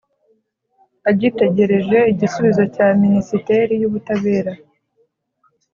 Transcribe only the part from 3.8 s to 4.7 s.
y ubutabera